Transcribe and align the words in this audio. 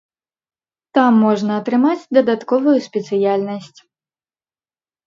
Там 0.97 1.19
можна 1.25 1.51
атрымаць 1.61 2.09
дадатковую 2.17 2.77
спецыяльнасць. 2.87 3.79